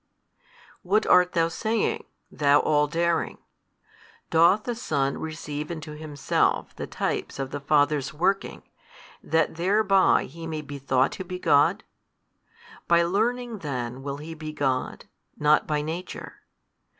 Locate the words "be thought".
10.63-11.11